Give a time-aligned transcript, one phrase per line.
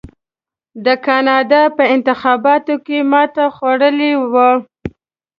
[0.85, 4.49] د کاناډا په انتخاباتو کې ماته خوړلې وه.